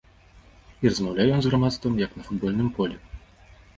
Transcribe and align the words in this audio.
І 0.85 0.91
размаўляе 0.93 1.27
ён 1.35 1.41
з 1.47 1.51
грамадствам 1.51 1.93
як 2.05 2.11
на 2.21 2.25
футбольным 2.31 2.73
полі. 2.79 2.95